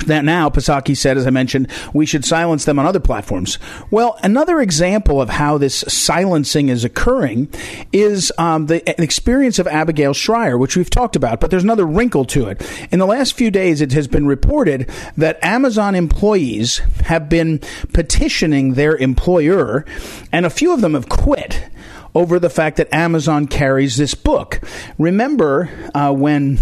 [0.05, 3.57] that now, Psaki said, as I mentioned, we should silence them on other platforms.
[3.91, 7.49] Well, another example of how this silencing is occurring
[7.91, 12.25] is um, the experience of Abigail Shrier, which we've talked about, but there's another wrinkle
[12.25, 12.61] to it.
[12.91, 17.59] In the last few days, it has been reported that Amazon employees have been
[17.93, 19.85] petitioning their employer,
[20.31, 21.69] and a few of them have quit
[22.15, 24.59] over the fact that Amazon carries this book.
[24.97, 26.59] Remember uh, when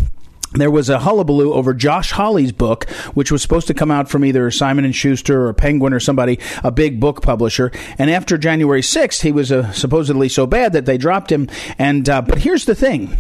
[0.56, 4.26] there was a hullabaloo over Josh Hawley's book, which was supposed to come out from
[4.26, 7.72] either Simon and Schuster or Penguin or somebody, a big book publisher.
[7.98, 11.50] And after January 6th, he was uh, supposedly so bad that they dropped him.
[11.78, 13.18] And uh, but here's the thing: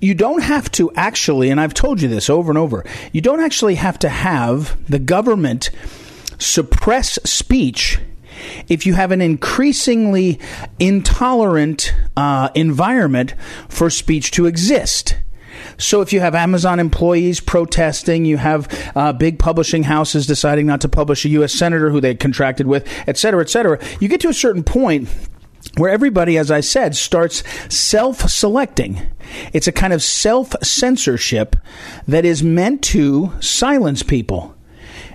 [0.00, 3.40] you don't have to actually, and I've told you this over and over, you don't
[3.40, 5.70] actually have to have the government
[6.38, 7.98] suppress speech
[8.68, 10.40] if you have an increasingly
[10.78, 13.34] intolerant uh, environment
[13.68, 15.16] for speech to exist.
[15.82, 20.80] So if you have Amazon employees protesting, you have uh, big publishing houses deciding not
[20.82, 21.52] to publish a U.S.
[21.52, 25.08] senator who they contracted with, et cetera, et cetera, you get to a certain point
[25.76, 27.42] where everybody, as I said, starts
[27.74, 29.00] self selecting.
[29.52, 31.56] It's a kind of self censorship
[32.06, 34.56] that is meant to silence people.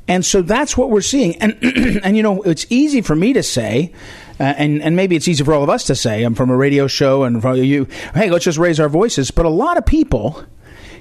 [0.07, 1.35] And so that's what we're seeing.
[1.37, 1.57] And,
[2.03, 3.93] and you know, it's easy for me to say,
[4.39, 6.23] uh, and and maybe it's easy for all of us to say.
[6.23, 9.31] I'm from a radio show, and from you, hey, let's just raise our voices.
[9.31, 10.45] But a lot of people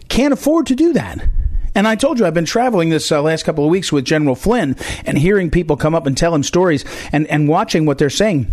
[0.09, 1.29] can't afford to do that.
[1.75, 4.35] And I told you I've been traveling this uh, last couple of weeks with General
[4.35, 8.09] Flynn and hearing people come up and tell him stories and, and watching what they're
[8.09, 8.51] saying.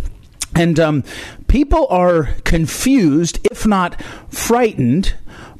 [0.54, 1.04] And um,
[1.48, 5.14] people are confused, if not frightened,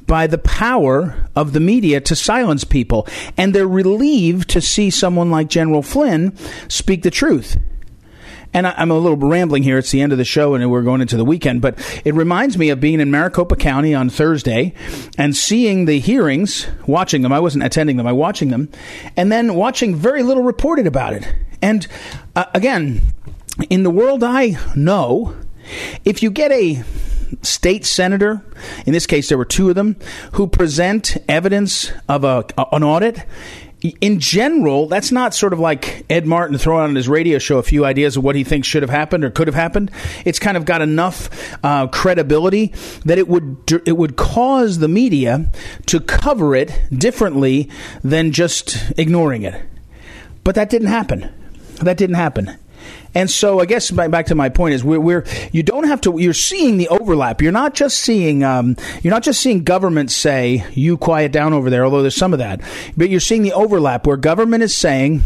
[0.05, 3.07] by the power of the media to silence people.
[3.35, 6.37] And they're relieved to see someone like General Flynn
[6.69, 7.57] speak the truth
[8.55, 9.77] and I, am a little rambling here.
[9.77, 11.61] It's the end of the show, and we're going into the weekend.
[11.61, 14.73] But it reminds me of being in Maricopa County on Thursday
[15.17, 17.33] and seeing the hearings, watching them.
[17.33, 18.07] I wasn't attending them.
[18.07, 18.69] I watching them,
[19.17, 21.35] and then watching very little reported about it.
[21.61, 21.85] And
[22.33, 23.01] uh, again,
[23.69, 25.35] in the world I know,
[26.05, 26.81] if you get a
[27.41, 28.41] state senator,
[28.85, 29.97] in this case there were two of them,
[30.33, 33.25] who present evidence of a, an audit,
[34.01, 37.63] in general, that's not sort of like Ed Martin throwing on his radio show a
[37.63, 39.91] few ideas of what he thinks should have happened or could have happened.
[40.23, 41.29] It's kind of got enough
[41.63, 42.73] uh, credibility
[43.05, 45.51] that it would it would cause the media
[45.87, 47.69] to cover it differently
[48.03, 49.61] than just ignoring it.
[50.43, 51.29] But that didn't happen.
[51.81, 52.57] That didn't happen.
[53.15, 56.19] And so I guess back to my point is we're, we're you don't have to
[56.19, 57.41] you're seeing the overlap.
[57.41, 61.69] You're not just seeing um, you're not just seeing government say you quiet down over
[61.69, 62.59] there, although there's some of that,
[62.97, 65.21] but you're seeing the overlap where government is saying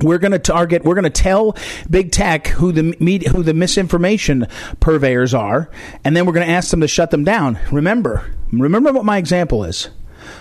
[0.00, 1.54] we're going to target we're going to tell
[1.90, 4.46] big tech who the media, who the misinformation
[4.80, 5.70] purveyors are
[6.04, 7.58] and then we're going to ask them to shut them down.
[7.70, 9.90] Remember remember what my example is.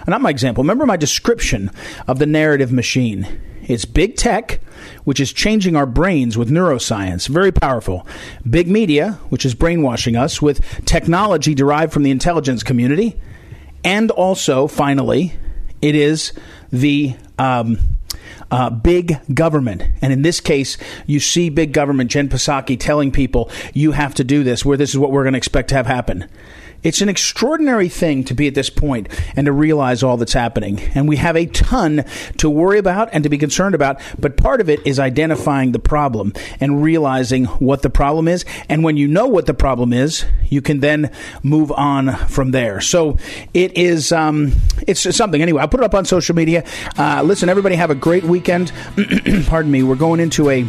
[0.07, 1.69] Not my example remember my description
[2.07, 4.59] of the narrative machine it's big tech
[5.03, 7.27] which is changing our brains with neuroscience.
[7.27, 8.05] Very powerful.
[8.47, 13.19] Big media, which is brainwashing us with technology derived from the intelligence community.
[13.83, 15.33] And also, finally,
[15.81, 16.33] it is
[16.71, 17.15] the.
[17.39, 17.79] Um,
[18.49, 19.83] uh, big government.
[20.01, 24.23] And in this case, you see big government, Jen Psaki, telling people, you have to
[24.23, 26.29] do this, where this is what we're going to expect to have happen.
[26.83, 30.79] It's an extraordinary thing to be at this point and to realize all that's happening.
[30.95, 32.05] And we have a ton
[32.37, 33.99] to worry about and to be concerned about.
[34.19, 38.45] But part of it is identifying the problem and realizing what the problem is.
[38.69, 41.11] And when you know what the problem is, you can then
[41.43, 42.79] move on from there.
[42.81, 43.17] So
[43.53, 44.53] it is, um,
[44.87, 45.41] it's something.
[45.41, 46.63] Anyway, I'll put it up on social media.
[46.97, 48.71] Uh, listen, everybody have a great weekend.
[49.47, 49.83] Pardon me.
[49.83, 50.65] We're going into a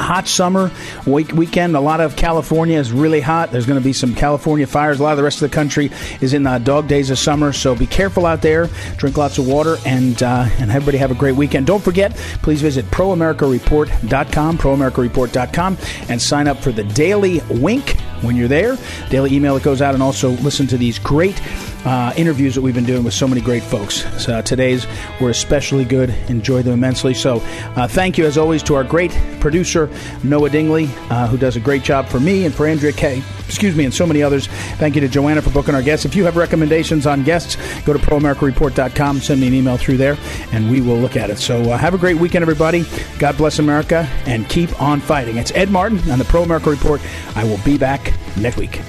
[0.00, 0.70] hot summer
[1.06, 1.76] week- weekend.
[1.76, 3.52] A lot of California is really hot.
[3.52, 5.00] There's going to be some California fires.
[5.00, 5.90] A lot of the rest of the country
[6.20, 7.52] is in the dog days of summer.
[7.52, 8.68] So be careful out there.
[8.96, 11.66] Drink lots of water, and uh, and everybody have a great weekend.
[11.66, 15.78] Don't forget, please visit proamericareport.com, proamericareport.com,
[16.08, 18.76] and sign up for the daily wink when you're there.
[19.08, 21.40] Daily email that goes out, and also listen to these great
[21.84, 24.04] uh, interviews that we've been doing with so many great folks.
[24.22, 24.86] So uh, today's
[25.20, 26.10] were especially good.
[26.28, 27.14] Enjoy them immensely.
[27.14, 27.36] So
[27.76, 29.90] uh, thank you, as always, to our great producer,
[30.22, 33.22] Noah Dingley, uh, who does a great job for me and for Andrea Kay.
[33.46, 34.46] Excuse me, and so many others.
[34.76, 36.04] Thank you to Joanna for booking our guests.
[36.04, 40.16] If you have recommendations on guests, go to proamericareport.com, send me an email through there,
[40.52, 41.38] and we will look at it.
[41.38, 42.84] So uh, have a great weekend, everybody.
[43.18, 45.36] God bless America, and keep on fighting.
[45.36, 47.00] It's Ed Martin on the Pro America Report.
[47.34, 48.80] I will be back next week.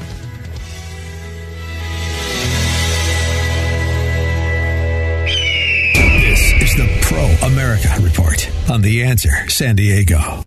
[7.12, 10.46] Pro America Report on The Answer San Diego.